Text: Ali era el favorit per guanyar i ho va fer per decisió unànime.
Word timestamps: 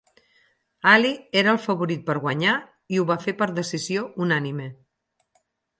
Ali 0.91 1.11
era 1.41 1.51
el 1.57 1.61
favorit 1.67 2.03
per 2.09 2.17
guanyar 2.25 2.57
i 2.97 3.01
ho 3.03 3.07
va 3.13 3.21
fer 3.27 3.39
per 3.45 3.53
decisió 3.61 4.09
unànime. 4.29 4.71